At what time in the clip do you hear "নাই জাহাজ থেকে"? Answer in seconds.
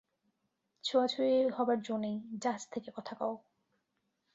1.97-2.89